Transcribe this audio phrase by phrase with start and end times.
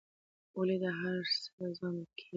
[0.57, 2.27] ولې دا هرڅه زغمل کېږي.